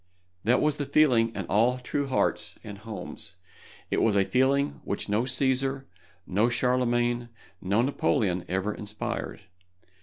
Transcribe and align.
That 0.43 0.61
was 0.63 0.77
the 0.77 0.87
feeling 0.87 1.29
in 1.35 1.45
all 1.45 1.77
true 1.77 2.07
hearts 2.07 2.57
and 2.63 2.79
homes. 2.79 3.35
It 3.91 4.01
was 4.01 4.15
a 4.15 4.25
feeling 4.25 4.81
which 4.83 5.07
no 5.07 5.25
Cæsar, 5.25 5.85
no 6.25 6.49
Charlemagne, 6.49 7.29
no 7.61 7.83
Napoleon 7.83 8.43
ever 8.47 8.73
inspired. 8.73 9.41